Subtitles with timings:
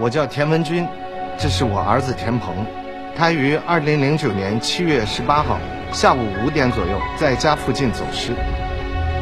[0.00, 0.86] 我叫田文军，
[1.38, 2.66] 这是我儿子田鹏，
[3.14, 5.60] 他于二零零九年七月十八号
[5.92, 8.34] 下午五点左右在家附近走失。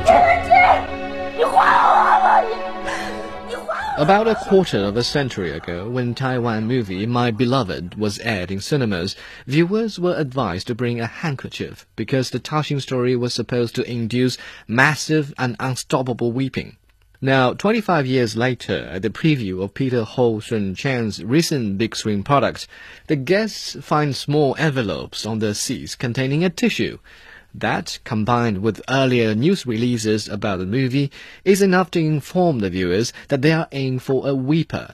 [0.06, 0.50] 田文军，
[1.36, 4.02] 你还我吧你！
[4.02, 9.14] About a quarter of a century ago, when Taiwan movie My Beloved was aired in cinemas,
[9.46, 14.38] viewers were advised to bring a handkerchief because the touching story was supposed to induce
[14.66, 16.78] massive and unstoppable weeping.
[17.21, 22.21] Now, 25 years later, at the preview of Peter Ho Sun Chan's recent big screen
[22.21, 22.67] product,
[23.07, 26.99] the guests find small envelopes on their seats containing a tissue.
[27.55, 31.09] That, combined with earlier news releases about the movie,
[31.43, 34.93] is enough to inform the viewers that they are in for a weeper.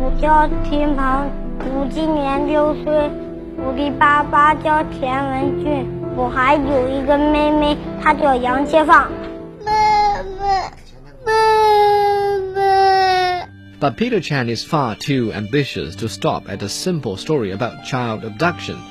[0.00, 3.10] 我叫田鹏，我今年六岁，
[3.56, 9.10] 我的爸爸叫田文俊，我还有一个妹妹，她叫杨切放。
[13.83, 18.23] But Peter Chan is far too ambitious to stop at a simple story about child
[18.23, 18.81] abduction.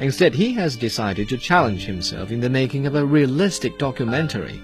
[0.00, 4.60] Instead, he has decided to challenge himself in the making of a realistic documentary.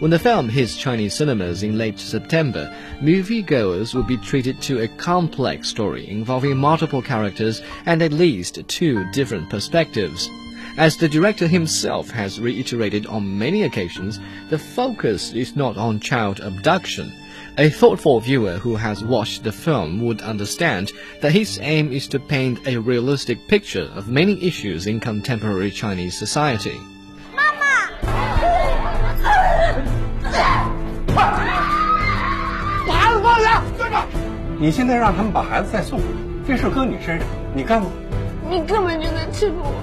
[0.00, 4.88] When the film hits Chinese cinemas in late September, moviegoers will be treated to a
[4.88, 10.28] complex story involving multiple characters and at least two different perspectives.
[10.77, 16.39] As the director himself has reiterated on many occasions, the focus is not on child
[16.39, 17.11] abduction.
[17.57, 22.19] A thoughtful viewer who has watched the film would understand that his aim is to
[22.19, 26.79] paint a realistic picture of many issues in contemporary Chinese society.
[27.35, 27.61] 妈妈，
[31.13, 31.31] 把
[32.87, 34.03] 孩子放下，站着！
[34.59, 36.09] 你现在让他们把孩子再送回来，
[36.47, 37.91] 这事搁你身上，你干吗？
[38.49, 39.75] 你根本就在欺负我。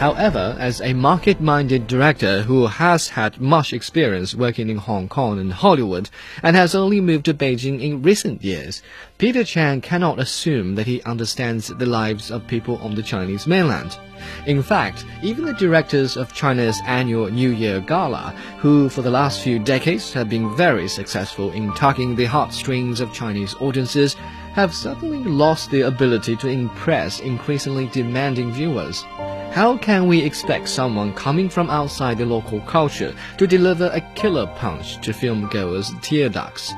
[0.00, 5.52] However, as a market-minded director who has had much experience working in Hong Kong and
[5.52, 6.08] Hollywood
[6.42, 8.80] and has only moved to Beijing in recent years,
[9.18, 13.98] Peter Chan cannot assume that he understands the lives of people on the Chinese mainland.
[14.46, 19.42] In fact, even the directors of China's annual New Year Gala, who for the last
[19.42, 24.14] few decades have been very successful in tugging the heartstrings of Chinese audiences,
[24.54, 29.04] have suddenly lost their ability to impress increasingly demanding viewers.
[29.53, 34.47] How can we expect someone coming from outside the local culture to deliver a killer
[34.59, 36.73] punch to film goers' tear ducts?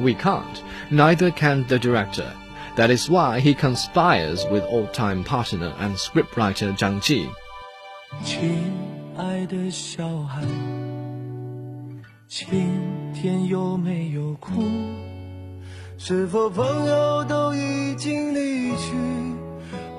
[0.00, 2.32] We can't, neither can the director.
[2.76, 7.28] That is why he conspires with old-time partner and scriptwriter Zhang Ji.
[8.24, 8.72] 亲
[9.16, 10.42] 爱的小孩，
[12.26, 12.48] 今
[13.12, 14.62] 天有没有哭？
[15.98, 18.94] 是否朋友都已经离去，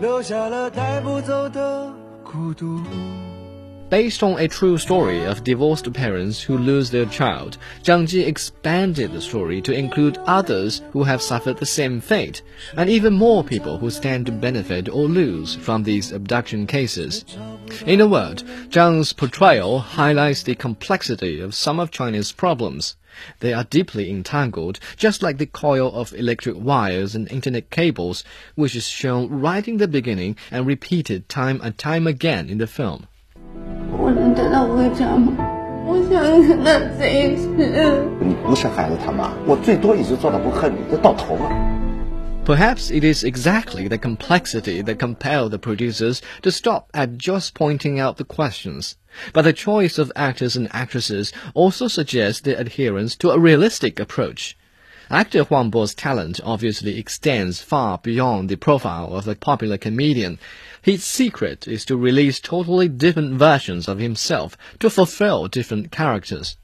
[0.02, 1.94] 留下了带不走的
[2.31, 3.30] 孤独。
[3.91, 9.21] ？Based on a true story of divorced parents who lose their child, Zhang Ji expanded the
[9.21, 12.41] story to include others who have suffered the same fate,
[12.77, 17.25] and even more people who stand to benefit or lose from these abduction cases.
[17.85, 22.95] In a word, Zhang's portrayal highlights the complexity of some of China's problems.
[23.41, 28.23] They are deeply entangled, just like the coil of electric wires and internet cables,
[28.55, 32.69] which is shown right in the beginning and repeated time and time again in the
[32.69, 33.09] film.
[34.30, 35.34] 我能带他回家吗？
[35.88, 37.48] 我想跟他在一起。
[38.20, 41.50] 你不是孩子他妈，我最多也就做到不恨你，就到头了。
[42.46, 48.18] Perhaps it is exactly the complexity that compelled the producers to stop at just pointing out
[48.18, 48.94] the questions.
[49.34, 54.56] But the choice of actors and actresses also suggests their adherence to a realistic approach.
[55.13, 60.39] Actor Huang Bo's talent obviously extends far beyond the profile of a popular comedian.
[60.83, 66.57] His secret is to release totally different versions of himself to fulfill different characters.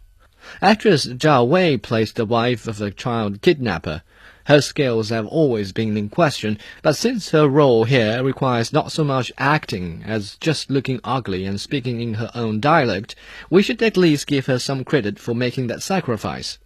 [0.62, 4.02] Actress Zhao Wei plays the wife of a child kidnapper.
[4.44, 9.02] Her skills have always been in question, but since her role here requires not so
[9.02, 13.16] much acting as just looking ugly and speaking in her own dialect,
[13.50, 16.58] we should at least give her some credit for making that sacrifice.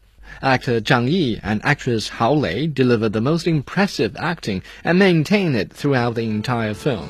[0.43, 5.73] Actor Zhang Yi and actress Hao Lei delivered the most impressive acting and maintain it
[5.73, 7.09] throughout the entire film.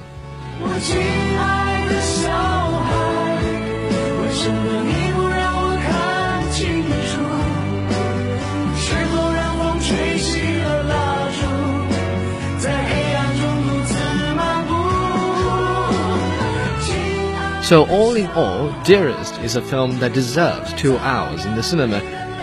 [17.71, 22.01] So all in all, Dearest is a film that deserves two hours in the cinema,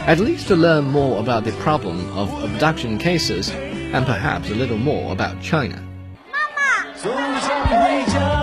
[0.08, 4.78] at least to learn more about the problem of abduction cases, and perhaps a little
[4.78, 5.86] more about China.
[6.32, 8.37] Mama.